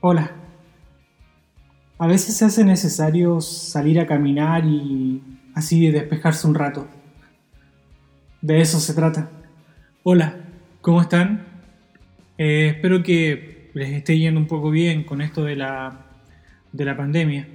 Hola. 0.00 0.30
A 1.98 2.06
veces 2.06 2.36
se 2.36 2.44
hace 2.44 2.62
necesario 2.62 3.40
salir 3.40 3.98
a 3.98 4.06
caminar 4.06 4.64
y 4.64 5.20
así 5.56 5.90
despejarse 5.90 6.46
un 6.46 6.54
rato. 6.54 6.86
De 8.40 8.60
eso 8.60 8.78
se 8.78 8.94
trata. 8.94 9.28
Hola, 10.04 10.36
¿cómo 10.82 11.02
están? 11.02 11.44
Eh, 12.38 12.74
espero 12.76 13.02
que 13.02 13.72
les 13.74 13.90
esté 13.90 14.16
yendo 14.16 14.38
un 14.38 14.46
poco 14.46 14.70
bien 14.70 15.02
con 15.02 15.20
esto 15.20 15.42
de 15.42 15.56
la, 15.56 16.06
de 16.72 16.84
la 16.84 16.96
pandemia. 16.96 17.48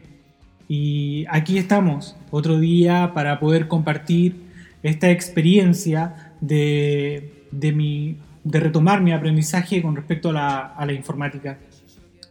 Y 0.67 1.25
aquí 1.29 1.57
estamos, 1.57 2.17
otro 2.29 2.59
día 2.59 3.13
para 3.13 3.39
poder 3.39 3.69
compartir 3.69 4.35
esta 4.83 5.09
experiencia 5.11 6.33
de, 6.41 7.45
de, 7.51 7.71
mi, 7.71 8.17
de 8.43 8.59
retomar 8.59 8.99
mi 8.99 9.13
aprendizaje 9.13 9.81
con 9.81 9.95
respecto 9.95 10.31
a 10.31 10.33
la, 10.33 10.59
a 10.59 10.85
la 10.85 10.91
informática 10.91 11.57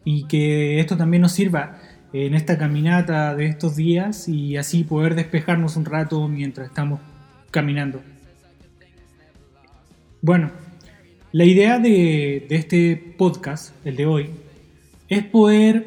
y 0.04 0.24
que 0.24 0.80
esto 0.80 0.96
también 0.96 1.22
nos 1.22 1.32
sirva 1.32 1.78
en 2.12 2.34
esta 2.34 2.58
caminata 2.58 3.34
de 3.34 3.46
estos 3.46 3.76
días 3.76 4.28
y 4.28 4.56
así 4.56 4.84
poder 4.84 5.14
despejarnos 5.14 5.76
un 5.76 5.84
rato 5.84 6.28
mientras 6.28 6.68
estamos 6.68 7.00
caminando. 7.50 8.02
Bueno, 10.20 10.50
la 11.32 11.44
idea 11.44 11.78
de, 11.78 12.46
este 12.50 13.14
podcast, 13.16 13.74
el 13.86 13.96
de 13.96 14.06
hoy, 14.06 14.30
es 15.08 15.24
poder 15.24 15.86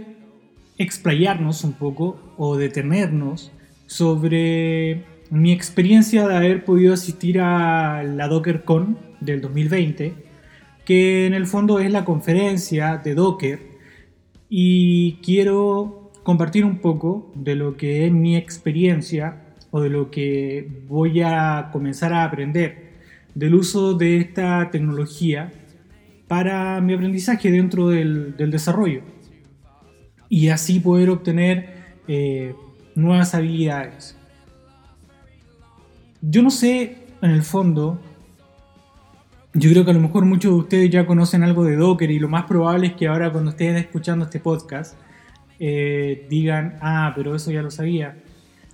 explayarnos 0.78 1.64
un 1.64 1.74
poco 1.74 2.20
o 2.38 2.58
detenernos 2.58 3.52
sobre 3.86 5.04
mi 5.30 5.52
experiencia 5.52 6.28
de 6.28 6.36
haber 6.36 6.66
podido 6.66 6.94
asistir 6.94 7.40
a 7.40 8.04
la 8.04 8.28
DockerCon 8.28 8.98
del 9.22 9.42
2020, 9.42 10.14
que 10.84 11.28
en 11.28 11.34
el 11.34 11.48
fondo 11.48 11.80
es 11.80 11.92
la 11.92 12.06
conferencia 12.06 12.98
de 12.98 13.16
Docker 13.16 13.75
y 14.50 15.14
quiero 15.24 16.12
compartir 16.24 16.66
un 16.66 16.80
poco 16.80 17.32
de 17.36 17.56
lo 17.56 17.78
que 17.78 18.06
es 18.06 18.12
mi 18.12 18.36
experiencia 18.36 19.46
o 19.72 19.82
de 19.82 19.90
lo 19.90 20.10
que 20.10 20.84
voy 20.88 21.22
a 21.22 21.70
comenzar 21.72 22.14
a 22.14 22.24
aprender 22.24 22.94
del 23.34 23.56
uso 23.56 23.94
de 23.94 24.18
esta 24.18 24.70
tecnología 24.72 25.52
para 26.28 26.82
mi 26.82 26.94
aprendizaje 26.94 27.52
dentro 27.52 27.90
del, 27.90 28.36
desarrollo 28.38 29.02
y 30.30 30.50
así 30.50 30.80
poder 30.80 31.10
obtener 31.10 31.98
eh, 32.08 32.56
nuevas 32.96 33.36
habilidades. 33.36 34.18
Yo 36.22 36.42
no 36.42 36.50
sé 36.50 36.98
en 37.22 37.32
el 37.32 37.44
fondo 37.44 38.00
yo 39.58 39.72
creo 39.72 39.86
que 39.86 39.92
a 39.92 39.94
lo 39.94 40.02
mejor 40.02 40.26
muchos 40.26 40.52
de 40.52 40.58
ustedes 40.58 40.90
ya 40.90 41.06
conocen 41.06 41.42
algo 41.42 41.64
de 41.64 41.78
Docker 41.78 42.12
y 42.12 42.20
lo 42.20 42.28
más 42.28 42.44
probable 42.44 42.88
es 42.88 42.94
que 42.94 43.08
ahora 43.08 43.32
cuando 43.32 43.52
estén 43.52 43.78
escuchando 43.78 44.26
este 44.26 44.42
podcast 44.42 44.98
eh, 45.60 46.28
digan, 46.30 46.78
ah, 46.82 47.14
pero 47.16 47.34
eso 47.34 47.52
ya 47.52 47.62
lo 47.62 47.72
sabía. 47.72 48.18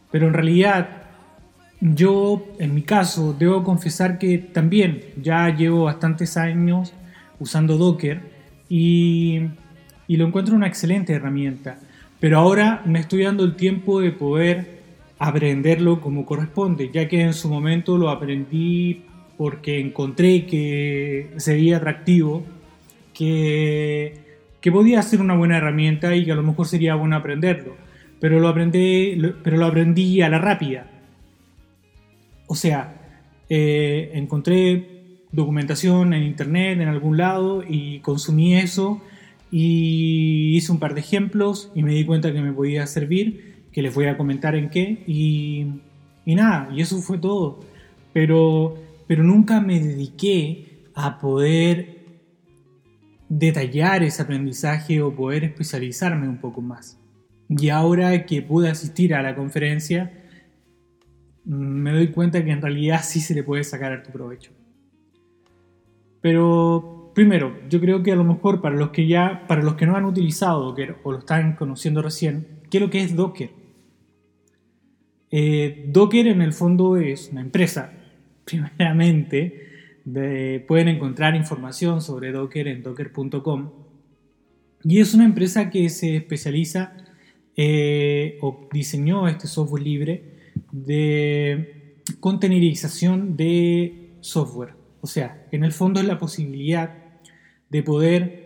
Pero 0.09 0.27
en 0.27 0.33
realidad 0.33 1.03
yo, 1.79 2.47
en 2.57 2.73
mi 2.73 2.81
caso, 2.81 3.35
debo 3.37 3.63
confesar 3.63 4.17
que 4.17 4.39
también 4.39 5.05
ya 5.21 5.55
llevo 5.55 5.83
bastantes 5.83 6.35
años 6.35 6.93
usando 7.39 7.77
Docker 7.77 8.19
y, 8.67 9.39
y 10.07 10.17
lo 10.17 10.25
encuentro 10.25 10.55
una 10.55 10.67
excelente 10.67 11.13
herramienta. 11.13 11.77
Pero 12.19 12.39
ahora 12.39 12.81
me 12.85 12.99
estoy 12.99 13.23
dando 13.23 13.43
el 13.43 13.55
tiempo 13.55 14.01
de 14.01 14.11
poder 14.11 14.81
aprenderlo 15.19 16.01
como 16.01 16.25
corresponde, 16.25 16.89
ya 16.91 17.07
que 17.07 17.21
en 17.21 17.35
su 17.35 17.49
momento 17.49 17.99
lo 17.99 18.09
aprendí 18.09 19.05
porque 19.41 19.79
encontré 19.79 20.45
que 20.45 21.31
sería 21.37 21.77
atractivo, 21.77 22.43
que, 23.11 24.37
que 24.61 24.71
podía 24.71 25.01
ser 25.01 25.19
una 25.19 25.35
buena 25.35 25.57
herramienta 25.57 26.15
y 26.15 26.25
que 26.25 26.31
a 26.31 26.35
lo 26.35 26.43
mejor 26.43 26.67
sería 26.67 26.93
bueno 26.93 27.15
aprenderlo. 27.15 27.75
Pero 28.19 28.39
lo, 28.39 28.47
aprendí, 28.47 29.19
pero 29.43 29.57
lo 29.57 29.65
aprendí 29.65 30.21
a 30.21 30.29
la 30.29 30.37
rápida. 30.37 30.91
O 32.45 32.53
sea, 32.53 32.93
eh, 33.49 34.11
encontré 34.13 35.25
documentación 35.31 36.13
en 36.13 36.21
internet, 36.21 36.79
en 36.79 36.89
algún 36.89 37.17
lado, 37.17 37.63
y 37.67 37.97
consumí 38.01 38.57
eso 38.57 39.01
y 39.49 40.55
hice 40.55 40.71
un 40.71 40.77
par 40.77 40.93
de 40.93 40.99
ejemplos 40.99 41.71
y 41.73 41.81
me 41.81 41.95
di 41.95 42.05
cuenta 42.05 42.31
que 42.31 42.41
me 42.41 42.53
podía 42.53 42.85
servir, 42.85 43.55
que 43.71 43.81
les 43.81 43.95
voy 43.95 44.05
a 44.05 44.17
comentar 44.17 44.53
en 44.53 44.69
qué, 44.69 45.01
y, 45.07 45.65
y 46.27 46.35
nada, 46.35 46.69
y 46.71 46.81
eso 46.81 47.01
fue 47.01 47.17
todo. 47.17 47.61
Pero 48.13 48.90
pero 49.11 49.25
nunca 49.25 49.59
me 49.59 49.77
dediqué 49.77 50.85
a 50.93 51.19
poder 51.19 51.97
detallar 53.27 54.03
ese 54.03 54.21
aprendizaje 54.21 55.01
o 55.01 55.13
poder 55.13 55.43
especializarme 55.43 56.29
un 56.29 56.37
poco 56.37 56.61
más. 56.61 56.97
Y 57.49 57.67
ahora 57.67 58.25
que 58.25 58.41
pude 58.41 58.69
asistir 58.69 59.13
a 59.13 59.21
la 59.21 59.35
conferencia, 59.35 60.13
me 61.43 61.91
doy 61.91 62.07
cuenta 62.11 62.41
que 62.45 62.51
en 62.51 62.61
realidad 62.61 63.01
sí 63.03 63.19
se 63.19 63.35
le 63.35 63.43
puede 63.43 63.65
sacar 63.65 64.01
tu 64.01 64.11
provecho. 64.11 64.53
Pero 66.21 67.11
primero, 67.13 67.59
yo 67.67 67.81
creo 67.81 68.03
que 68.03 68.13
a 68.13 68.15
lo 68.15 68.23
mejor 68.23 68.61
para 68.61 68.77
los 68.77 68.91
que 68.91 69.07
ya, 69.07 69.45
para 69.45 69.61
los 69.61 69.75
que 69.75 69.87
no 69.87 69.97
han 69.97 70.05
utilizado 70.05 70.63
Docker 70.63 70.99
o 71.03 71.11
lo 71.11 71.19
están 71.19 71.57
conociendo 71.57 72.01
recién, 72.01 72.61
¿qué 72.69 72.77
es 72.77 72.81
lo 72.81 72.89
que 72.89 73.01
es 73.01 73.13
Docker? 73.13 73.49
Eh, 75.31 75.89
Docker 75.89 76.27
en 76.27 76.41
el 76.41 76.53
fondo 76.53 76.95
es 76.95 77.27
una 77.33 77.41
empresa 77.41 77.97
primeramente, 78.51 79.67
pueden 80.67 80.87
encontrar 80.87 81.35
información 81.35 82.01
sobre 82.01 82.31
Docker 82.31 82.67
en 82.67 82.83
docker.com. 82.83 83.71
Y 84.83 84.99
es 84.99 85.13
una 85.13 85.25
empresa 85.25 85.69
que 85.69 85.89
se 85.89 86.17
especializa 86.17 86.93
eh, 87.55 88.37
o 88.41 88.67
diseñó 88.71 89.27
este 89.27 89.47
software 89.47 89.83
libre 89.83 90.53
de 90.71 91.95
containerización 92.19 93.35
de 93.37 94.15
software. 94.21 94.73
O 95.01 95.07
sea, 95.07 95.45
en 95.51 95.63
el 95.63 95.71
fondo 95.71 95.99
es 95.99 96.07
la 96.07 96.17
posibilidad 96.17 96.93
de 97.69 97.83
poder 97.83 98.41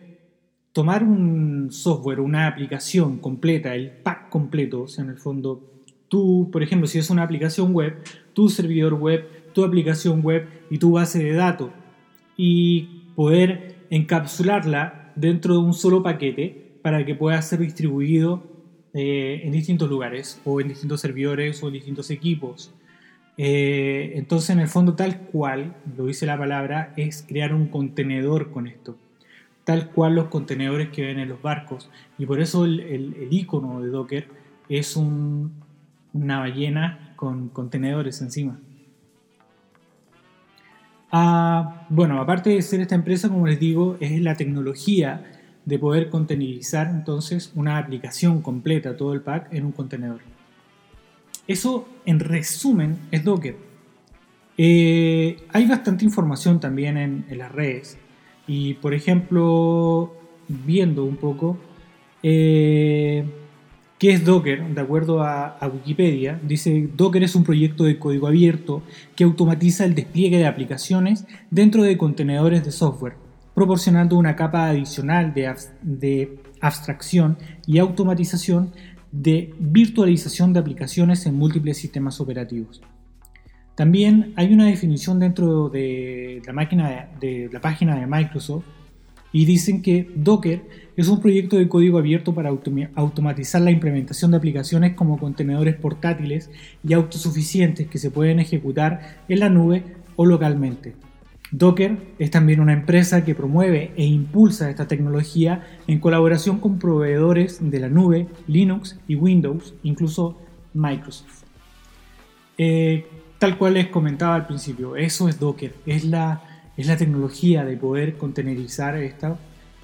tomar 0.72 1.04
un 1.04 1.72
software, 1.72 2.20
una 2.20 2.48
aplicación 2.48 3.20
completa, 3.20 3.76
el 3.76 3.92
pack 3.92 4.30
completo, 4.30 4.84
o 4.84 4.88
sea, 4.88 5.06
en 5.06 5.12
el 5.12 5.18
fondo, 5.18 5.84
tú, 6.10 6.50
por 6.52 6.64
ejemplo, 6.64 6.88
si 6.88 7.00
es 7.00 7.10
una 7.10 7.24
aplicación 7.24 7.74
web, 7.74 8.04
tu 8.34 8.50
servidor 8.50 8.96
web 8.96 9.26
tu 9.56 9.64
aplicación 9.64 10.22
web 10.22 10.48
y 10.70 10.78
tu 10.78 10.92
base 10.92 11.24
de 11.24 11.34
datos 11.34 11.72
y 12.38 13.06
poder 13.16 13.78
encapsularla 13.90 15.14
dentro 15.16 15.54
de 15.54 15.60
un 15.62 15.74
solo 15.74 16.04
paquete 16.04 16.74
para 16.82 17.06
que 17.06 17.16
pueda 17.16 17.42
ser 17.42 17.60
distribuido 17.60 18.44
eh, 18.94 19.42
en 19.44 19.54
distintos 19.54 19.90
lugares 19.90 20.42
o 20.44 20.60
en 20.60 20.68
distintos 20.68 21.00
servidores 21.02 21.64
o 21.64 21.68
en 21.68 21.74
distintos 21.74 22.12
equipos. 22.12 22.74
Eh, 23.38 24.14
entonces, 24.16 24.50
en 24.50 24.60
el 24.60 24.68
fondo, 24.68 24.94
tal 24.96 25.22
cual, 25.22 25.76
lo 25.98 26.06
dice 26.06 26.26
la 26.26 26.38
palabra, 26.38 26.94
es 26.98 27.26
crear 27.28 27.54
un 27.54 27.68
contenedor 27.68 28.52
con 28.52 28.68
esto. 28.68 28.98
Tal 29.64 29.90
cual 29.90 30.16
los 30.16 30.26
contenedores 30.26 30.90
que 30.90 31.02
ven 31.02 31.20
en 31.20 31.30
los 31.30 31.42
barcos. 31.42 31.90
Y 32.18 32.26
por 32.26 32.42
eso 32.42 32.66
el, 32.66 32.82
el, 32.82 33.28
icono 33.32 33.82
de 33.82 33.90
Docker 33.90 34.28
es 34.70 34.96
una 34.96 36.40
ballena 36.40 37.14
con 37.16 37.50
contenedores 37.50 38.22
encima. 38.22 38.60
Ah, 41.18 41.86
bueno, 41.88 42.20
aparte 42.20 42.50
de 42.50 42.62
ser 42.62 42.82
esta 42.82 42.94
empresa, 42.94 43.30
como 43.30 43.48
les 43.48 43.58
digo, 43.58 43.96
es 44.02 44.20
la 44.20 44.36
tecnología 44.36 45.24
de 45.64 45.80
poder 45.80 46.10
containerizar 46.10 46.90
entonces 46.90 47.54
una 47.56 47.78
aplicación 47.78 48.42
completa, 48.42 48.98
todo 48.98 49.14
el 49.14 49.22
pack, 49.22 49.48
en 49.54 49.64
un 49.64 49.72
contenedor. 49.72 50.20
Eso, 51.48 51.88
en 52.06 52.20
resumen, 52.20 52.98
es 53.12 53.24
Docker. 53.24 53.56
Eh, 54.58 55.38
hay 55.54 55.66
bastante 55.68 56.04
información 56.04 56.60
también 56.60 56.98
en, 56.98 57.26
las 57.38 57.50
redes. 57.50 57.98
Y, 58.46 58.74
por 58.74 58.94
ejemplo, 58.94 60.14
viendo 60.50 61.06
un 61.06 61.16
poco, 61.16 61.58
eh, 62.24 63.24
¿Qué 63.98 64.12
es 64.12 64.26
Docker? 64.26 64.76
De 64.76 64.82
acuerdo 64.82 65.24
a, 65.24 65.58
Wikipedia, 65.74 66.38
dice 66.44 66.90
Docker 66.98 67.24
es 67.24 67.34
un 67.34 67.46
proyecto 67.46 67.86
de 67.86 67.98
código 67.98 68.28
abierto 68.28 68.84
que 69.16 69.24
automatiza 69.24 69.86
el 69.86 69.96
despliegue 69.96 70.38
de 70.38 70.48
aplicaciones 70.48 71.26
dentro 71.50 71.82
de 71.82 71.98
contenedores 71.98 72.66
de 72.66 72.72
software, 72.72 73.14
proporcionando 73.54 74.18
una 74.18 74.36
capa 74.36 74.68
adicional 74.68 75.34
de, 75.34 76.40
abstracción 76.60 77.38
y 77.66 77.78
automatización 77.78 78.74
de 79.14 79.54
virtualización 79.60 80.52
de 80.52 80.60
aplicaciones 80.60 81.26
en 81.26 81.36
múltiples 81.36 81.78
sistemas 81.78 82.20
operativos. 82.20 82.82
También 83.76 84.34
hay 84.36 84.54
una 84.54 84.66
definición 84.66 85.20
dentro 85.20 85.70
de 85.70 86.42
la, 86.46 87.10
de 87.22 87.50
la 87.52 87.62
página 87.62 87.96
de 87.96 88.08
Microsoft 88.08 88.66
y 89.32 89.46
dicen 89.46 89.82
que 89.82 90.10
Docker 90.16 90.85
es 90.98 91.08
un 91.08 91.20
proyecto 91.20 91.58
de 91.58 91.68
código 91.68 91.98
abierto 91.98 92.34
para 92.34 92.50
automatizar 92.50 93.62
la 93.62 93.72
implementación 93.72 94.32
de 94.32 94.38
aplicaciones 94.38 94.94
como 94.94 95.18
contenedores 95.18 95.76
portátiles 95.76 96.50
y 96.88 96.94
autosuficientes 96.94 97.88
que 97.88 97.98
se 97.98 98.12
pueden 98.12 98.40
ejecutar 98.40 99.20
en 99.28 99.40
la 99.40 99.50
nube 99.50 99.84
o 100.16 100.26
localmente. 100.26 100.96
Docker 101.52 101.98
es 102.18 102.32
también 102.32 102.60
una 102.60 102.74
empresa 102.74 103.24
que 103.24 103.36
promueve 103.36 103.92
e 103.96 104.06
impulsa 104.06 104.70
esta 104.70 104.88
tecnología 104.88 105.64
en 105.88 106.00
colaboración 106.00 106.60
con 106.60 106.80
proveedores 106.80 107.60
de 107.62 107.80
la 107.80 107.90
nube, 107.90 108.28
Linux 108.48 109.00
y 109.08 109.16
Windows, 109.16 109.74
incluso 109.84 110.38
Microsoft. 110.74 111.44
Eh, 112.58 113.06
tal 113.38 113.58
cual 113.58 113.76
les 113.76 113.88
comentaba 113.88 114.36
al 114.36 114.48
principio, 114.48 114.96
eso 114.96 115.30
es 115.30 115.40
Docker, 115.40 115.74
es 115.86 116.04
la, 116.04 116.42
es 116.78 116.88
la 116.88 116.98
tecnología 116.98 117.64
de 117.64 117.78
poder 117.78 118.18
contenerizar 118.18 118.98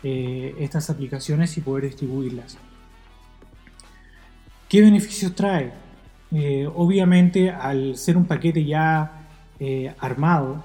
eh, 0.03 0.55
estas 0.59 0.89
aplicaciones 0.89 1.57
y 1.57 1.61
poder 1.61 1.85
distribuirlas. 1.85 2.57
¿Qué 4.67 4.81
beneficios 4.81 5.35
trae? 5.35 5.73
Eh, 6.31 6.67
obviamente 6.73 7.49
al 7.49 7.97
ser 7.97 8.17
un 8.17 8.25
paquete 8.25 8.63
ya 8.63 9.17
armado, 9.99 10.63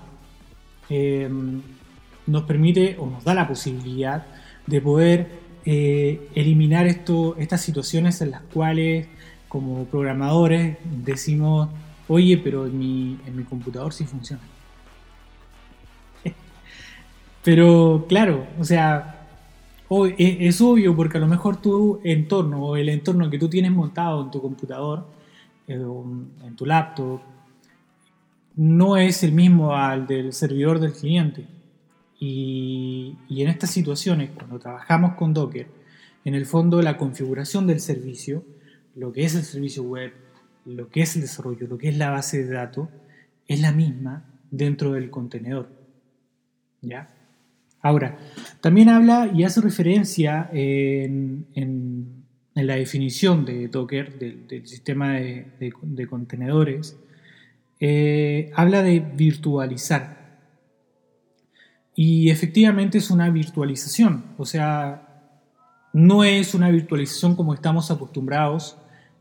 nos 2.26 2.42
permite 2.44 2.96
o 2.98 3.10
nos 3.10 3.24
da 3.24 3.34
la 3.34 3.46
posibilidad 3.46 4.24
de 4.66 4.80
poder 4.80 5.28
eliminar 5.66 6.86
esto, 6.86 7.36
estas 7.36 7.60
situaciones 7.60 8.22
en 8.22 8.30
las 8.30 8.40
cuales 8.40 9.06
como 9.48 9.84
programadores 9.84 10.78
decimos 10.82 11.68
Oye, 12.08 12.38
pero 12.38 12.66
en 12.66 12.78
mi, 12.78 13.18
en 13.26 13.36
mi 13.36 13.44
computador 13.44 13.92
sí 13.92 14.04
funciona. 14.04 14.42
pero 17.42 18.06
claro, 18.08 18.46
o 18.58 18.64
sea, 18.64 19.15
es, 19.88 20.60
obvio 20.60 20.96
porque 20.96 21.18
a 21.18 21.20
lo 21.20 21.28
mejor 21.28 21.60
tu 21.60 22.00
entorno 22.02 22.64
o 22.64 22.76
el 22.76 22.88
entorno 22.88 23.30
que 23.30 23.38
tú 23.38 23.48
tienes 23.48 23.70
montado 23.70 24.24
en 24.24 24.30
tu 24.30 24.40
computador, 24.40 25.06
eh, 25.68 25.74
en 25.74 26.56
tu 26.56 26.66
laptop, 26.66 27.20
no 28.56 28.96
es 28.96 29.22
el 29.22 29.32
mismo 29.32 29.74
al 29.74 30.06
del 30.06 30.32
servidor 30.32 30.80
del 30.80 30.92
cliente. 30.92 31.46
Y, 32.18 33.16
y, 33.28 33.42
en 33.42 33.48
estas 33.48 33.70
situaciones, 33.70 34.30
cuando 34.30 34.58
trabajamos 34.58 35.14
con 35.14 35.34
Docker, 35.34 35.68
en 36.24 36.34
el 36.34 36.46
fondo 36.46 36.80
la 36.80 36.96
configuración 36.96 37.66
del 37.66 37.80
servicio, 37.80 38.42
lo 38.94 39.12
que 39.12 39.24
es 39.24 39.34
el 39.34 39.44
servicio 39.44 39.82
web, 39.82 40.12
lo 40.64 40.88
que 40.88 41.02
es 41.02 41.14
el 41.14 41.22
desarrollo, 41.22 41.66
lo 41.68 41.78
que 41.78 41.90
es 41.90 41.96
la 41.98 42.10
base 42.10 42.42
de 42.42 42.52
datos, 42.52 42.88
es 43.46 43.60
la 43.60 43.70
misma 43.70 44.24
dentro 44.50 44.92
del 44.92 45.10
contenedor. 45.10 45.68
¿Ya? 46.80 47.15
Ahora, 47.86 48.18
también 48.60 48.88
habla 48.88 49.30
y 49.32 49.44
hace 49.44 49.60
referencia 49.60 50.50
en, 50.52 51.46
la 52.54 52.74
definición 52.74 53.44
de 53.44 53.68
Docker, 53.68 54.18
del, 54.18 54.66
sistema 54.66 55.12
de, 55.12 56.06
contenedores, 56.10 56.96
eh, 57.78 58.50
habla 58.56 58.82
de 58.82 58.98
virtualizar. 58.98 60.40
Y 61.94 62.30
efectivamente 62.30 62.98
es 62.98 63.12
una 63.12 63.30
virtualización, 63.30 64.34
o 64.36 64.44
sea, 64.44 65.22
no 65.92 66.24
es 66.24 66.54
una 66.54 66.70
virtualización 66.70 67.36
como 67.36 67.54
estamos 67.54 67.92
acostumbrados 67.92 68.78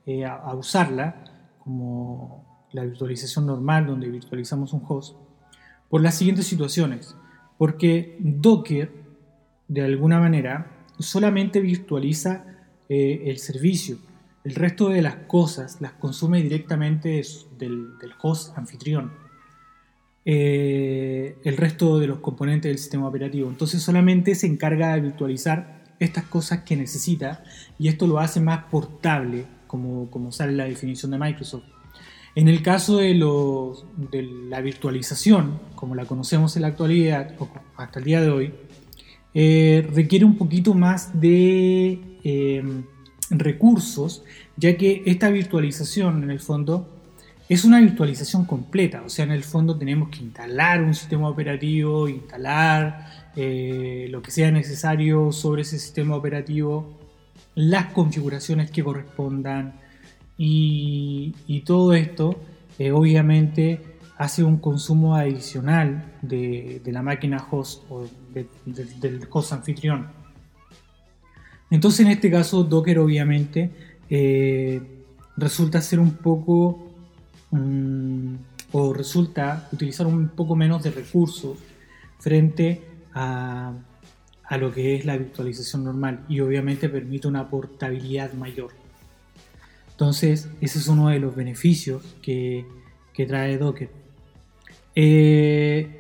eh, 0.08 0.26
a 0.26 0.56
usarla, 0.56 1.24
como 1.60 2.68
la 2.72 2.84
virtualización 2.84 3.46
normal, 3.46 3.86
donde 3.86 4.10
virtualizamos 4.10 4.74
un 4.74 4.82
host, 4.88 5.16
por 5.88 6.02
las 6.02 6.16
siguientes 6.16 6.48
situaciones. 6.48 7.16
Porque 7.58 8.18
Docker, 8.20 8.92
de 9.68 9.82
alguna 9.82 10.20
manera, 10.20 10.72
solamente 11.00 11.62
virtualiza 11.62 12.46
eh, 12.90 13.24
el 13.26 13.40
servicio. 13.40 13.98
El 14.44 14.56
resto 14.56 14.90
de 14.90 15.02
las 15.02 15.16
cosas 15.28 15.82
las 15.82 15.94
consume 15.94 16.42
directamente 16.42 17.24
del, 17.58 17.90
host 18.22 18.58
anfitrión. 18.58 19.12
Eh, 20.24 21.38
el 21.44 21.58
resto 21.58 22.00
de 22.00 22.08
los 22.08 22.20
componentes 22.20 22.70
del 22.70 22.78
sistema 22.78 23.08
operativo. 23.08 23.50
Entonces 23.50 23.82
solamente 23.82 24.36
se 24.36 24.48
encarga 24.48 24.94
de 24.96 25.02
virtualizar 25.02 25.84
estas 26.00 26.26
cosas 26.26 26.62
que 26.64 26.76
necesita 26.76 27.44
y 27.80 27.88
esto 27.88 28.06
lo 28.08 28.20
hace 28.20 28.40
más 28.40 28.66
portable 28.66 29.46
como, 29.68 30.32
sale 30.32 30.54
la 30.54 30.66
definición 30.66 31.12
de 31.12 31.18
Microsoft. 31.18 31.66
En 32.36 32.50
el 32.50 32.62
caso 32.62 32.98
de, 32.98 33.14
la 34.50 34.60
virtualización, 34.60 35.58
como 35.74 35.96
la 35.96 36.06
conocemos 36.06 36.58
en 36.58 36.64
la 36.64 36.68
actualidad, 36.70 37.34
o 37.40 37.48
hasta 37.78 38.00
el 38.00 38.06
día 38.06 38.20
de 38.20 38.30
hoy, 38.30 38.54
eh, 39.34 39.88
requiere 39.94 40.26
un 40.26 40.38
poquito 40.38 40.74
más 40.74 41.18
de 41.20 42.02
em, 42.24 42.84
recursos, 43.30 44.24
ya 44.58 44.76
que 44.76 45.04
esta 45.06 45.30
virtualización 45.30 46.24
en 46.24 46.32
el 46.32 46.42
fondo 46.42 46.90
es 47.48 47.64
una 47.64 47.80
virtualización 47.80 48.44
completa, 48.46 49.04
o 49.06 49.10
sea, 49.10 49.24
en 49.24 49.32
el 49.32 49.44
fondo 49.44 49.78
tenemos 49.78 50.10
que 50.10 50.20
instalar 50.20 50.82
un 50.82 50.94
sistema 50.94 51.30
operativo, 51.30 52.10
instalar 52.10 53.32
eh, 53.38 54.08
lo 54.10 54.22
que 54.22 54.32
sea 54.32 54.52
necesario 54.52 55.32
sobre 55.32 55.62
ese 55.62 55.80
sistema 55.80 56.16
operativo, 56.16 56.98
las 57.54 57.94
configuraciones 57.94 58.72
que 58.72 58.84
correspondan 58.84 59.85
y, 60.38 61.34
todo 61.66 61.94
esto 61.94 62.40
eh, 62.78 62.92
obviamente 62.92 63.82
hace 64.18 64.44
un 64.44 64.58
consumo 64.58 65.16
adicional 65.16 66.14
de, 66.22 66.82
la 66.86 67.02
máquina 67.02 67.46
host 67.50 67.84
o 67.90 68.06
del 68.66 69.28
host 69.30 69.54
anfitrión. 69.54 70.08
Entonces 71.72 72.06
en 72.06 72.12
este 72.12 72.30
caso 72.30 72.64
Docker 72.64 73.00
obviamente 73.00 73.72
eh, 74.10 74.82
resulta 75.36 75.82
ser 75.82 76.00
un 76.00 76.12
poco 76.12 76.92
mm, 77.52 78.36
o 78.72 78.94
resulta 78.94 79.68
utilizar 79.72 80.06
un 80.06 80.30
poco 80.30 80.56
menos 80.56 80.84
de 80.84 80.92
recursos 80.92 81.58
frente 82.20 82.82
a 83.14 83.74
a 84.48 84.58
lo 84.58 84.72
que 84.72 84.96
es 84.96 85.06
la 85.06 85.18
virtualización 85.18 85.84
normal 85.84 86.24
y 86.28 86.40
obviamente 86.40 86.90
permite 86.90 87.28
una 87.28 87.50
portabilidad 87.50 88.34
mayor. 88.34 88.72
Entonces, 89.96 90.50
ese 90.62 90.80
es 90.80 90.88
uno 90.88 91.10
de 91.10 91.20
los 91.20 91.36
beneficios 91.36 92.04
que, 92.22 92.66
trae 93.28 93.58
Docker. 93.58 93.90
Eh, 94.94 96.00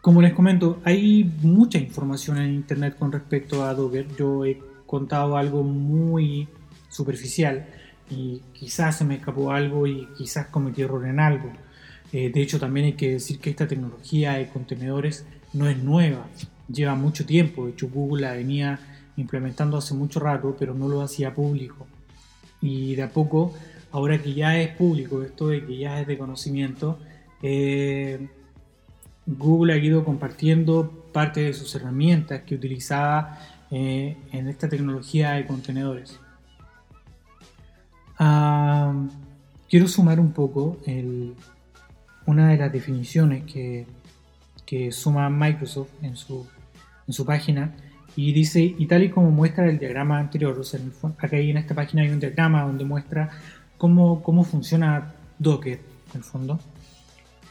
como 0.00 0.20
les 0.20 0.32
comento, 0.34 0.80
hay 0.84 1.24
mucha 1.42 1.78
información 1.78 2.38
en 2.38 2.54
Internet 2.54 2.96
con 2.98 3.12
respecto 3.12 3.64
a 3.64 3.74
Docker. 3.74 4.06
Yo 4.16 4.44
he 4.44 4.60
contado 4.84 5.36
algo 5.36 5.62
muy 5.62 6.48
superficial 6.88 7.66
y 8.10 8.42
quizás 8.52 8.98
se 8.98 9.04
me 9.04 9.16
escapó 9.16 9.52
algo 9.52 9.86
y 9.86 10.08
quizás 10.16 10.48
cometí 10.48 10.82
error 10.82 11.06
en 11.06 11.20
algo. 11.20 11.52
Eh, 12.12 12.30
de 12.32 12.42
hecho, 12.42 12.58
también 12.58 12.86
hay 12.86 12.92
que 12.94 13.12
decir 13.12 13.38
que 13.38 13.50
esta 13.50 13.66
tecnología 13.66 14.34
de 14.34 14.48
contenedores 14.48 15.24
no 15.52 15.68
es 15.68 15.78
nueva 15.78 16.26
lleva 16.68 16.94
mucho 16.94 17.24
tiempo. 17.24 17.66
De 17.66 17.72
hecho, 17.72 17.88
Google 17.88 18.22
la 18.22 18.32
venía 18.32 18.78
implementando 19.16 19.76
hace 19.76 19.94
mucho 19.94 20.20
rato, 20.20 20.56
pero 20.58 20.74
no 20.74 20.88
lo 20.88 21.00
hacía 21.02 21.34
público. 21.34 21.86
Y 22.60 22.94
de 22.94 23.02
a 23.02 23.10
poco, 23.10 23.54
ahora 23.92 24.20
que 24.22 24.34
ya 24.34 24.58
es 24.58 24.74
público, 24.76 25.22
esto 25.22 25.48
de 25.48 25.64
que 25.64 25.78
ya 25.78 26.00
es 26.00 26.06
de 26.06 26.18
conocimiento, 26.18 26.98
eh, 27.42 28.28
Google 29.26 29.72
ha 29.72 29.76
ido 29.76 30.04
compartiendo 30.04 30.90
parte 31.12 31.40
de 31.40 31.52
sus 31.52 31.74
herramientas 31.74 32.42
que 32.42 32.54
utilizaba 32.54 33.38
eh, 33.70 34.16
en 34.32 34.48
esta 34.48 34.68
tecnología 34.68 35.32
de 35.32 35.46
contenedores. 35.46 36.18
Ah, 38.18 38.94
quiero 39.68 39.88
sumar 39.88 40.20
un 40.20 40.32
poco 40.32 40.78
una 42.26 42.48
de 42.48 42.56
las 42.56 42.72
definiciones 42.72 43.44
que, 43.44 43.86
que 44.64 44.90
suma 44.92 45.28
Microsoft 45.28 45.90
en 46.02 46.16
su 46.16 46.46
en 47.06 47.14
su 47.14 47.24
página 47.24 47.74
y 48.16 48.32
dice, 48.32 48.74
y 48.76 48.86
tal 48.86 49.04
y 49.04 49.10
como 49.10 49.30
muestra 49.30 49.68
el 49.68 49.78
diagrama 49.78 50.18
anterior, 50.18 50.58
o 50.58 50.64
sea, 50.64 50.80
acá 51.18 51.36
en 51.36 51.58
esta 51.58 51.74
página 51.74 52.02
hay 52.02 52.08
un 52.08 52.18
diagrama 52.18 52.62
donde 52.62 52.84
muestra 52.84 53.28
cómo, 53.76 54.22
cómo 54.22 54.42
funciona 54.42 55.12
Docker, 55.38 55.78
en 56.12 56.16
el 56.16 56.24
fondo. 56.24 56.58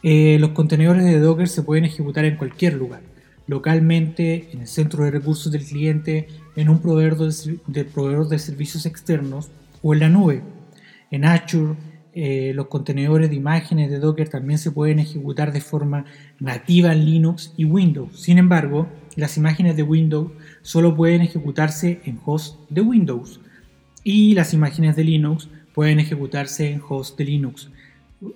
Eh, 0.01 0.37
los 0.39 0.51
contenedores 0.51 1.03
de 1.03 1.19
Docker 1.19 1.47
se 1.47 1.61
pueden 1.61 1.85
ejecutar 1.85 2.25
en 2.25 2.35
cualquier 2.35 2.73
lugar, 2.73 3.01
localmente, 3.45 4.49
en 4.51 4.61
el 4.61 4.67
centro 4.67 5.03
de 5.03 5.11
recursos 5.11 5.51
del 5.51 5.63
cliente, 5.63 6.27
en 6.55 6.69
un 6.69 6.79
proveedor 6.79 7.31
de, 7.67 7.85
proveedor 7.85 8.27
de 8.27 8.39
servicios 8.39 8.87
externos 8.87 9.51
o 9.83 9.93
en 9.93 9.99
la 9.99 10.09
nube. 10.09 10.41
En 11.11 11.25
Azure, 11.25 11.75
eh, 12.13 12.53
los 12.55 12.67
contenedores 12.67 13.29
de 13.29 13.35
imágenes 13.35 13.91
de 13.91 13.99
Docker 13.99 14.29
también 14.29 14.57
se 14.57 14.71
pueden 14.71 14.97
ejecutar 14.97 15.51
de 15.51 15.61
forma 15.61 16.05
nativa 16.39 16.91
en 16.91 17.05
Linux 17.05 17.53
y 17.55 17.65
Windows. 17.65 18.19
Sin 18.19 18.39
embargo, 18.39 18.87
las 19.15 19.37
imágenes 19.37 19.75
de 19.75 19.83
Windows 19.83 20.31
solo 20.61 20.95
pueden 20.95 21.21
ejecutarse 21.21 22.01
en 22.05 22.19
host 22.23 22.59
de 22.69 22.81
Windows 22.81 23.39
y 24.03 24.33
las 24.33 24.53
imágenes 24.53 24.95
de 24.95 25.03
Linux 25.03 25.49
pueden 25.73 25.99
ejecutarse 25.99 26.71
en 26.71 26.81
host 26.87 27.17
de 27.17 27.25
Linux 27.25 27.69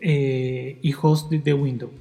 eh, 0.01 0.77
y 0.81 0.93
host 0.99 1.31
de, 1.31 1.53
Windows, 1.53 1.91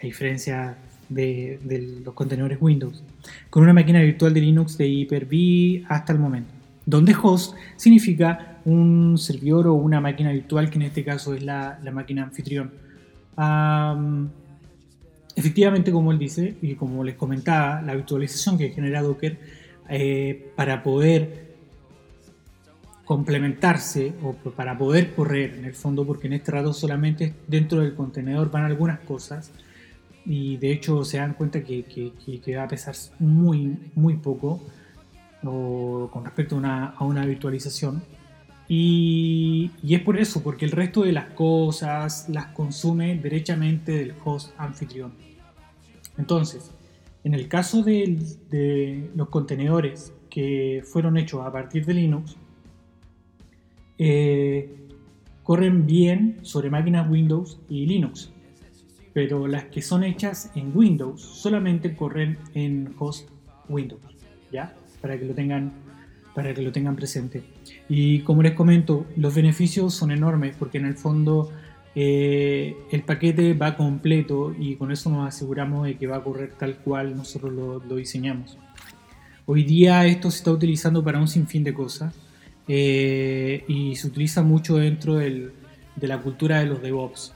a 0.00 0.06
diferencia 0.06 0.76
de, 1.08 1.58
de, 1.64 2.00
los 2.04 2.14
contenedores 2.14 2.58
Windows, 2.60 3.02
con 3.50 3.62
una 3.62 3.72
máquina 3.72 4.00
virtual 4.00 4.32
de 4.32 4.40
Linux 4.40 4.78
de 4.78 4.86
Hyper-V 4.88 5.84
hasta 5.88 6.12
el 6.12 6.18
momento, 6.18 6.50
donde 6.86 7.14
host 7.20 7.54
significa 7.76 8.58
un 8.64 9.16
servidor 9.18 9.66
o 9.68 9.74
una 9.74 10.00
máquina 10.00 10.30
virtual, 10.30 10.70
que 10.70 10.76
en 10.76 10.82
este 10.82 11.04
caso 11.04 11.34
es 11.34 11.42
la, 11.42 11.78
máquina 11.92 12.24
anfitrión. 12.24 12.70
Efectivamente, 15.38 15.92
como 15.92 16.12
él 16.12 16.18
dice, 16.18 16.56
y 16.60 16.74
como 16.74 17.04
les 17.04 17.14
comentaba, 17.14 17.80
la 17.82 17.94
virtualización 17.94 18.58
que 18.58 18.70
genera 18.70 19.02
Docker 19.02 19.38
eh, 19.88 20.50
para 20.56 20.82
poder 20.82 21.48
complementarse 23.04 24.12
o 24.22 24.34
para 24.34 24.76
poder 24.76 25.14
correr 25.14 25.54
en 25.54 25.64
el 25.64 25.74
fondo, 25.74 26.04
porque 26.04 26.26
en 26.26 26.34
este 26.34 26.52
rato 26.52 26.72
solamente 26.74 27.34
dentro 27.46 27.80
del 27.80 27.94
contenedor 27.94 28.50
van 28.50 28.64
algunas 28.64 29.00
cosas 29.00 29.50
y 30.26 30.58
de 30.58 30.72
hecho 30.72 31.04
se 31.04 31.16
dan 31.16 31.32
cuenta 31.32 31.62
que, 31.62 31.84
que, 31.84 32.56
va 32.56 32.64
a 32.64 32.68
pesar 32.68 32.94
muy, 33.18 33.78
muy 33.94 34.16
poco 34.16 34.60
con 35.40 36.24
respecto 36.24 36.56
a 36.56 36.58
una, 36.58 36.86
a 36.88 37.04
una 37.04 37.24
virtualización. 37.24 38.02
Y, 38.68 39.70
es 39.88 40.02
por 40.02 40.18
eso, 40.18 40.42
porque 40.42 40.66
el 40.66 40.72
resto 40.72 41.02
de 41.02 41.12
las 41.12 41.30
cosas 41.30 42.28
las 42.28 42.46
consume 42.48 43.16
derechamente 43.16 43.92
del 43.92 44.14
host 44.22 44.52
anfitrión. 44.58 45.27
Entonces, 46.18 46.70
en 47.24 47.34
el 47.34 47.48
caso 47.48 47.82
de, 47.82 48.18
de 48.50 49.10
los 49.14 49.28
contenedores 49.28 50.12
que 50.28 50.82
fueron 50.84 51.16
hechos 51.16 51.44
a 51.46 51.52
partir 51.52 51.86
de 51.86 51.94
Linux, 51.94 52.36
eh, 53.98 54.70
corren 55.42 55.86
bien 55.86 56.38
sobre 56.42 56.70
máquinas 56.70 57.10
Windows 57.10 57.58
y 57.68 57.86
Linux, 57.86 58.30
pero 59.12 59.46
las 59.48 59.64
que 59.64 59.82
son 59.82 60.04
hechas 60.04 60.52
en 60.54 60.76
Windows 60.76 61.20
solamente 61.20 61.96
corren 61.96 62.38
en 62.54 62.94
host 62.98 63.28
Windows, 63.68 64.02
¿ya? 64.52 64.74
Para 65.00 65.18
que 65.18 65.24
lo 65.24 65.34
tengan, 65.34 65.72
para 66.34 66.54
que 66.54 66.62
lo 66.62 66.70
tengan 66.70 66.94
presente. 66.94 67.42
Y 67.88 68.20
como 68.20 68.42
les 68.42 68.52
comento, 68.52 69.06
los 69.16 69.34
beneficios 69.34 69.94
son 69.94 70.10
enormes 70.10 70.54
porque 70.58 70.78
en 70.78 70.86
el 70.86 70.94
fondo 70.94 71.50
eh, 71.94 72.76
el 72.90 73.02
paquete 73.02 73.54
va 73.54 73.76
completo 73.76 74.54
y 74.58 74.76
con 74.76 74.92
eso 74.92 75.10
nos 75.10 75.26
aseguramos 75.26 75.86
de 75.86 75.96
que 75.96 76.06
va 76.06 76.16
a 76.16 76.22
correr 76.22 76.52
tal 76.58 76.76
cual 76.78 77.16
nosotros 77.16 77.52
lo, 77.52 77.80
lo 77.80 77.96
diseñamos. 77.96 78.58
Hoy 79.46 79.64
día 79.64 80.06
esto 80.06 80.30
se 80.30 80.38
está 80.38 80.52
utilizando 80.52 81.02
para 81.02 81.18
un 81.18 81.26
sinfín 81.26 81.64
de 81.64 81.72
cosas 81.72 82.14
eh, 82.68 83.64
y 83.66 83.96
se 83.96 84.06
utiliza 84.06 84.42
mucho 84.42 84.76
dentro 84.76 85.14
del, 85.14 85.52
de 85.96 86.06
la 86.06 86.18
cultura 86.18 86.60
de 86.60 86.66
los 86.66 86.82
DevOps. 86.82 87.32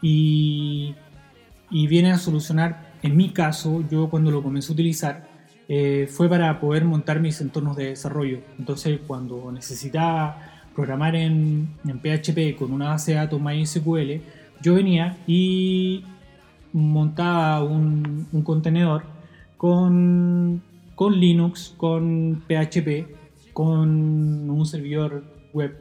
Y, 0.00 0.94
y, 1.70 1.86
viene 1.86 2.12
a 2.12 2.18
solucionar, 2.18 2.94
en 3.02 3.16
mi 3.16 3.30
caso, 3.30 3.84
yo 3.90 4.08
cuando 4.08 4.30
lo 4.30 4.42
comencé 4.42 4.72
a 4.72 4.74
utilizar, 4.74 5.28
eh, 5.68 6.08
fue 6.10 6.28
para 6.28 6.60
poder 6.60 6.84
montar 6.84 7.20
mis 7.20 7.40
entornos 7.40 7.76
de 7.76 7.88
desarrollo. 7.88 8.40
Entonces, 8.58 8.98
cuando 9.06 9.52
necesitaba 9.52 10.53
programar 10.74 11.16
en, 11.16 11.68
PHP 11.84 12.56
con 12.56 12.72
una 12.72 12.90
base 12.90 13.12
de 13.12 13.18
datos 13.18 13.40
MySQL, 13.40 14.20
yo 14.62 14.74
venía 14.74 15.16
y 15.26 16.04
montaba 16.72 17.62
un, 17.62 18.26
un 18.32 18.42
contenedor 18.42 19.04
con, 19.56 20.62
con 20.94 21.18
Linux, 21.18 21.74
con 21.76 22.42
PHP 22.46 23.24
con 23.54 24.50
un 24.50 24.66
servidor 24.66 25.24
web 25.54 25.80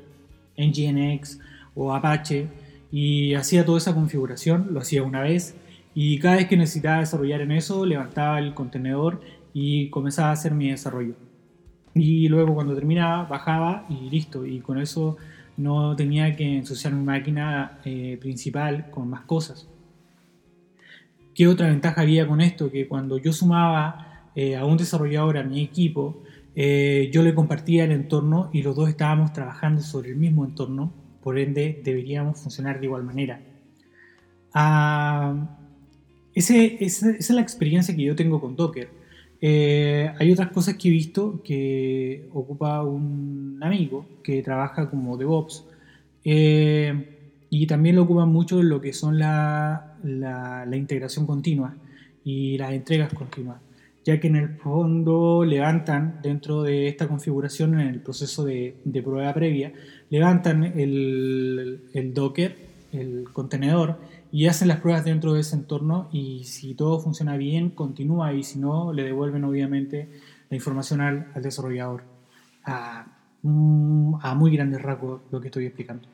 Nginx 0.57 1.39
o 1.75 1.93
Apache 1.93 2.47
y 2.91 3.33
hacía 3.33 3.65
toda 3.65 3.79
esa 3.79 3.93
configuración, 3.93 4.67
lo 4.71 4.79
hacía 4.79 5.03
una 5.03 5.21
vez 5.21 5.55
y 5.95 6.19
cada 6.19 6.35
vez 6.37 6.47
que 6.47 6.55
necesitaba 6.55 6.99
desarrollar 6.99 7.41
en 7.41 7.51
eso 7.51 7.85
levantaba 7.85 8.39
el 8.39 8.53
contenedor 8.53 9.21
y 9.53 9.89
comenzaba 9.89 10.29
a 10.29 10.33
hacer 10.33 10.53
mi 10.53 10.69
desarrollo. 10.69 11.15
Y 11.95 12.27
luego 12.27 12.55
cuando 12.55 12.75
terminaba 12.75 13.25
bajaba 13.25 13.85
y 13.89 14.09
listo 14.09 14.45
y 14.45 14.59
con 14.59 14.79
eso 14.79 15.17
no 15.57 15.95
tenía 15.95 16.35
que 16.35 16.57
ensuciar 16.57 16.93
mi 16.93 17.03
máquina 17.03 17.79
eh, 17.85 18.17
principal 18.19 18.89
con 18.89 19.09
más 19.09 19.21
cosas. 19.21 19.67
¿Qué 21.35 21.47
otra 21.47 21.67
ventaja 21.67 22.01
había 22.01 22.27
con 22.27 22.41
esto? 22.41 22.71
Que 22.71 22.87
cuando 22.87 23.17
yo 23.17 23.33
sumaba 23.33 24.29
eh, 24.35 24.55
a 24.55 24.65
un 24.65 24.77
desarrollador 24.77 25.37
a 25.37 25.43
mi 25.43 25.61
equipo, 25.61 26.23
eh, 26.55 27.09
yo 27.11 27.23
le 27.23 27.33
compartía 27.33 27.83
el 27.85 27.91
entorno 27.91 28.49
y 28.53 28.61
los 28.61 28.75
dos 28.75 28.89
estábamos 28.89 29.33
trabajando 29.33 29.81
sobre 29.81 30.11
el 30.11 30.17
mismo 30.17 30.45
entorno, 30.45 30.93
por 31.21 31.39
ende 31.39 31.81
deberíamos 31.83 32.39
funcionar 32.39 32.79
de 32.79 32.85
igual 32.85 33.03
manera. 33.03 33.41
Ah, 34.53 35.57
ese, 36.35 36.83
esa 36.83 37.11
es 37.11 37.29
la 37.29 37.41
experiencia 37.41 37.95
que 37.95 38.03
yo 38.03 38.15
tengo 38.15 38.39
con 38.39 38.55
Docker. 38.55 39.02
Eh, 39.45 40.09
hay 40.17 40.31
otras 40.31 40.51
cosas 40.51 40.75
que 40.75 40.87
he 40.87 40.91
visto 40.91 41.41
que 41.43 42.29
ocupa 42.33 42.81
un 42.81 43.59
amigo 43.61 44.05
que 44.23 44.41
trabaja 44.41 44.89
como 44.89 45.17
DevOps 45.17 45.65
eh, 46.23 47.19
y 47.49 47.67
también 47.67 47.97
lo 47.97 48.03
ocupan 48.03 48.29
mucho 48.29 48.63
lo 48.63 48.79
que 48.79 48.93
son 48.93 49.19
la, 49.19 49.97
la, 50.01 50.65
la 50.65 50.77
integración 50.77 51.25
continua 51.25 51.75
y 52.23 52.57
las 52.57 52.71
entregas 52.71 53.13
continuas 53.13 53.57
ya 54.03 54.19
que 54.19 54.27
en 54.27 54.35
el 54.35 54.49
fondo 54.57 55.45
levantan 55.45 56.19
dentro 56.21 56.61
de 56.63 56.87
esta 56.87 57.07
configuración 57.07 57.79
en 57.79 57.87
el 57.87 58.01
proceso 58.01 58.43
de, 58.43 58.75
prueba 59.03 59.33
previa, 59.33 59.71
levantan 60.09 60.63
el, 60.63 62.11
Docker, 62.13 62.55
el 62.91 63.25
contenedor, 63.31 63.99
y 64.33 64.47
hacen 64.47 64.67
las 64.67 64.79
pruebas 64.79 65.05
dentro 65.05 65.33
de 65.33 65.41
ese 65.41 65.55
entorno 65.55 66.09
y 66.11 66.45
si 66.45 66.73
todo 66.73 66.99
funciona 66.99 67.37
bien, 67.37 67.69
continúa 67.69 68.33
y 68.33 68.41
si 68.41 68.57
no, 68.57 68.91
le 68.91 69.03
devuelven 69.03 69.43
obviamente 69.43 70.09
la 70.49 70.55
información 70.55 71.01
al, 71.01 71.31
desarrollador. 71.35 72.03
A, 72.65 73.05
mm, 73.43 74.15
a, 74.23 74.33
muy 74.33 74.51
grandes 74.51 74.81
rasgos 74.81 75.21
lo 75.29 75.39
que 75.39 75.49
estoy 75.49 75.67
explicando. 75.67 76.07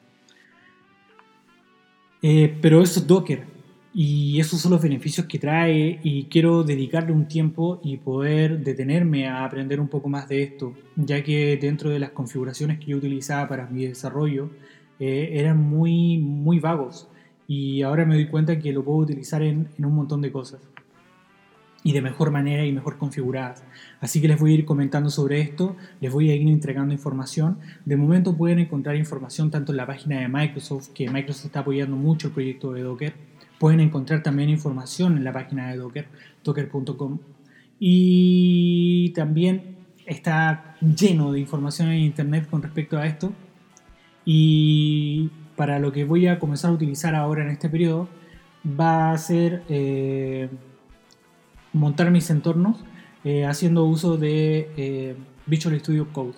Eh, 2.21 2.57
pero 2.61 2.81
eso 2.81 2.99
es 2.99 3.07
Docker, 3.07 3.45
y 3.93 4.37
esos 4.37 4.59
son 4.59 4.71
los 4.71 4.81
beneficios 4.81 5.25
que 5.25 5.39
trae 5.39 6.01
y 6.03 6.25
quiero 6.25 6.65
dedicarle 6.65 7.13
un 7.13 7.25
tiempo 7.25 7.79
y 7.81 7.95
poder 7.95 8.59
detenerme 8.59 9.29
a 9.29 9.45
aprender 9.45 9.79
un 9.79 9.87
poco 9.87 10.09
más 10.09 10.27
de 10.27 10.43
esto, 10.43 10.73
ya 10.97 11.23
que 11.23 11.55
dentro 11.55 11.89
de 11.89 11.99
las 11.99 12.09
configuraciones 12.09 12.79
que 12.79 12.87
yo 12.87 12.97
utilizaba 12.97 13.47
para 13.47 13.67
mi 13.67 13.85
desarrollo 13.85 14.49
eh, 14.99 15.29
eran 15.35 15.57
muy, 15.57 16.17
muy 16.17 16.59
vagos 16.59 17.07
y 17.49 17.81
ahora 17.81 18.05
me 18.05 18.15
doy 18.15 18.27
cuenta 18.27 18.57
que 18.59 18.71
lo 18.71 18.85
puedo 18.85 18.99
utilizar 18.99 19.41
en, 19.41 19.67
en 19.77 19.85
un 19.85 19.93
montón 19.93 20.21
de 20.21 20.31
cosas 20.31 20.61
y 21.83 21.91
de 21.91 22.01
mejor 22.01 22.31
manera 22.31 22.65
y 22.65 22.71
mejor 22.71 22.97
configuradas. 22.97 23.63
Así 23.99 24.21
que 24.21 24.27
les 24.27 24.39
voy 24.39 24.51
a 24.51 24.55
ir 24.55 24.65
comentando 24.65 25.09
sobre 25.09 25.41
esto, 25.41 25.75
les 25.99 26.13
voy 26.13 26.29
a 26.29 26.35
ir 26.35 26.47
entregando 26.47 26.93
información. 26.93 27.57
De 27.85 27.97
momento 27.97 28.37
pueden 28.37 28.59
encontrar 28.59 28.95
información 28.95 29.49
tanto 29.51 29.73
en 29.73 29.77
la 29.77 29.87
página 29.87 30.19
de 30.19 30.27
Microsoft, 30.27 30.89
que 30.93 31.09
Microsoft 31.09 31.45
está 31.47 31.59
apoyando 31.61 31.95
mucho 31.95 32.27
el 32.27 32.33
proyecto 32.33 32.71
de 32.71 32.83
Docker, 32.83 33.13
Pueden 33.59 33.81
encontrar 33.81 34.23
también 34.23 34.49
información 34.49 35.17
en 35.17 35.25
la 35.25 35.33
página 35.33 35.69
de 35.69 35.77
Docker, 35.77 36.07
docker.com. 36.45 37.19
Y 37.77 39.09
también 39.09 39.75
está 40.05 40.77
lleno 40.79 41.33
de 41.33 41.41
información 41.41 41.89
en 41.89 41.99
Internet 41.99 42.49
con 42.49 42.63
respecto 42.63 42.97
a 42.97 43.05
esto. 43.05 43.33
Y 44.23 45.29
para 45.59 45.77
lo 45.77 45.91
que 45.91 46.05
voy 46.05 46.25
a 46.25 46.39
comenzar 46.39 46.71
a 46.71 46.73
utilizar 46.73 47.15
ahora 47.15 47.43
en 47.43 47.49
este 47.49 47.67
periodo, 47.67 48.07
va 48.65 49.11
a 49.11 49.17
ser 49.17 49.61
eh, 49.67 50.47
montar 51.73 52.09
mis 52.11 52.29
entornos 52.29 52.77
eh, 53.25 53.45
haciendo 53.45 53.83
uso 53.83 54.15
de 54.15 54.71
eh, 54.77 55.17
Visual 55.47 55.77
Studio 55.81 56.13
Code 56.13 56.35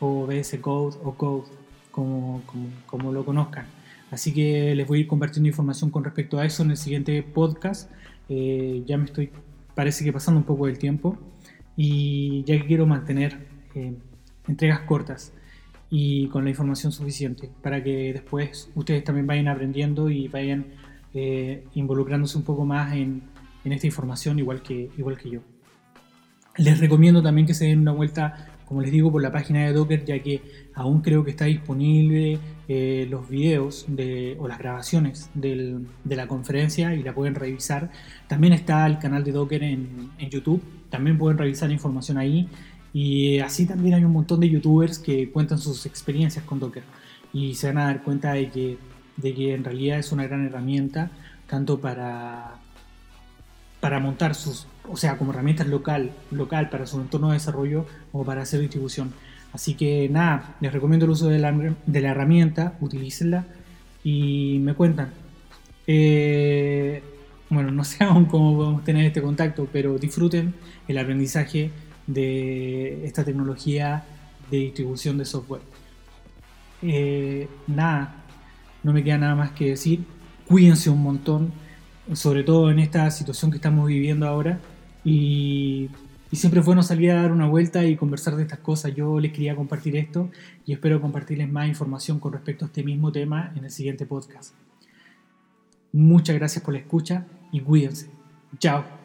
o 0.00 0.26
VS 0.26 0.58
Code 0.60 0.96
o 1.04 1.14
Code, 1.14 1.44
como, 1.92 2.42
como 2.86 3.12
lo 3.12 3.24
conozcan. 3.24 3.66
Así 4.10 4.34
que 4.34 4.74
les 4.74 4.88
voy 4.88 4.98
a 4.98 5.00
ir 5.02 5.06
compartiendo 5.06 5.48
información 5.48 5.90
con 5.90 6.02
respecto 6.02 6.40
a 6.40 6.44
eso 6.44 6.64
en 6.64 6.72
el 6.72 6.76
siguiente 6.76 7.22
podcast. 7.22 7.92
Ya 8.28 8.98
me 8.98 9.04
estoy, 9.04 9.30
parece 9.76 10.02
que 10.02 10.12
pasando 10.12 10.40
un 10.40 10.46
poco 10.46 10.66
del 10.66 10.78
tiempo 10.78 11.16
y 11.76 12.42
ya 12.42 12.58
que 12.60 12.66
quiero 12.66 12.86
mantener 12.86 13.38
entregas 14.48 14.80
cortas 14.80 15.32
y 15.96 16.26
con 16.26 16.42
la 16.42 16.50
información 16.50 16.90
suficiente 16.90 17.48
para 17.62 17.80
que 17.80 18.12
después 18.12 18.68
ustedes 18.74 19.04
también 19.04 19.28
vayan 19.28 19.46
aprendiendo 19.46 20.10
y 20.10 20.26
vayan 20.26 20.66
eh, 21.14 21.62
involucrándose 21.74 22.36
un 22.36 22.42
poco 22.42 22.64
más 22.64 22.94
en, 22.94 23.22
en, 23.64 23.72
esta 23.72 23.86
información 23.86 24.40
igual 24.40 24.60
que, 24.60 24.90
igual 24.98 25.16
que 25.16 25.30
yo. 25.30 25.40
Les 26.56 26.80
recomiendo 26.80 27.22
también 27.22 27.46
que 27.46 27.54
se 27.54 27.66
den 27.66 27.78
una 27.78 27.92
vuelta 27.92 28.54
como 28.64 28.80
les 28.80 28.90
digo, 28.90 29.12
por 29.12 29.22
la 29.22 29.30
página 29.30 29.64
de 29.64 29.72
Docker, 29.72 30.04
ya 30.04 30.18
que 30.20 30.42
aún 30.74 31.02
creo 31.02 31.24
que 31.24 31.30
está 31.30 31.44
disponible 31.44 32.38
eh, 32.66 33.06
los 33.10 33.28
videos 33.28 33.84
de, 33.88 34.36
o 34.40 34.48
las 34.48 34.58
grabaciones 34.58 35.30
del, 35.34 35.86
de 36.02 36.16
la 36.16 36.26
conferencia 36.26 36.94
y 36.94 37.02
la 37.02 37.14
pueden 37.14 37.34
revisar. 37.34 37.90
También 38.26 38.52
está 38.52 38.86
el 38.86 38.98
canal 38.98 39.22
de 39.22 39.32
Docker 39.32 39.62
en, 39.62 40.10
en, 40.18 40.30
YouTube, 40.30 40.62
también 40.90 41.18
pueden 41.18 41.36
revisar 41.38 41.70
información 41.70 42.16
ahí. 42.16 42.48
Y 42.94 43.40
así 43.40 43.66
también 43.66 43.96
hay 43.96 44.04
un 44.04 44.12
montón 44.12 44.38
de 44.38 44.48
youtubers 44.48 45.00
que 45.00 45.28
cuentan 45.30 45.58
sus 45.58 45.84
experiencias 45.84 46.44
con 46.44 46.60
Docker 46.60 46.84
y 47.32 47.56
se 47.56 47.66
van 47.66 47.78
a 47.78 47.84
dar 47.86 48.04
cuenta 48.04 48.32
de 48.32 48.48
que, 48.48 48.78
de 49.16 49.34
que 49.34 49.52
en 49.52 49.64
realidad 49.64 49.98
es 49.98 50.12
una 50.12 50.24
gran 50.24 50.46
herramienta, 50.46 51.10
tanto 51.48 51.80
para, 51.80 52.54
para 53.80 53.98
montar 53.98 54.36
sus, 54.36 54.68
o 54.88 54.96
sea, 54.96 55.18
como 55.18 55.32
herramienta 55.32 55.64
local, 55.64 56.12
local 56.30 56.70
para 56.70 56.86
su 56.86 57.00
entorno 57.00 57.28
de 57.28 57.34
desarrollo 57.34 57.84
o 58.12 58.24
para 58.24 58.42
hacer 58.42 58.60
distribución. 58.60 59.12
Así 59.52 59.74
que 59.74 60.08
nada, 60.08 60.54
les 60.60 60.72
recomiendo 60.72 61.06
el 61.06 61.10
uso 61.10 61.26
de 61.26 61.40
la, 61.40 61.52
de 61.52 62.00
la 62.00 62.10
herramienta, 62.10 62.76
utilícenla 62.80 63.44
y 64.04 64.58
me 64.60 64.74
cuentan. 64.74 65.10
Eh, 65.88 67.02
bueno, 67.50 67.72
no 67.72 67.82
sé 67.82 68.04
aún 68.04 68.26
cómo 68.26 68.56
podemos 68.56 68.84
tener 68.84 69.04
este 69.04 69.20
contacto, 69.20 69.68
pero 69.72 69.98
disfruten 69.98 70.54
el 70.86 70.98
aprendizaje 70.98 71.72
de 72.06 73.06
esta 73.06 73.24
tecnología 73.24 74.04
de 74.50 74.58
distribución 74.58 75.18
de 75.18 75.24
software. 75.24 75.62
Eh, 76.82 77.48
nada, 77.66 78.24
no 78.82 78.92
me 78.92 79.02
queda 79.02 79.18
nada 79.18 79.34
más 79.34 79.52
que 79.52 79.70
decir. 79.70 80.04
Cuídense 80.46 80.90
un 80.90 81.02
montón, 81.02 81.52
sobre 82.12 82.42
todo 82.42 82.70
en 82.70 82.78
esta 82.78 83.10
situación 83.10 83.50
que 83.50 83.56
estamos 83.56 83.86
viviendo 83.86 84.26
ahora. 84.26 84.60
Y, 85.04 85.88
y 86.30 86.36
siempre 86.36 86.60
es 86.60 86.66
bueno 86.66 86.82
salir 86.82 87.10
a 87.12 87.22
dar 87.22 87.32
una 87.32 87.46
vuelta 87.46 87.84
y 87.84 87.96
conversar 87.96 88.36
de 88.36 88.42
estas 88.42 88.58
cosas. 88.58 88.94
Yo 88.94 89.20
les 89.20 89.32
quería 89.32 89.54
compartir 89.56 89.96
esto 89.96 90.30
y 90.66 90.72
espero 90.72 91.00
compartirles 91.00 91.50
más 91.50 91.68
información 91.68 92.18
con 92.18 92.32
respecto 92.32 92.64
a 92.64 92.68
este 92.68 92.82
mismo 92.82 93.12
tema 93.12 93.52
en 93.56 93.64
el 93.64 93.70
siguiente 93.70 94.04
podcast. 94.04 94.54
Muchas 95.92 96.34
gracias 96.34 96.64
por 96.64 96.74
la 96.74 96.80
escucha 96.80 97.24
y 97.52 97.60
cuídense. 97.60 98.10
Chao. 98.58 99.03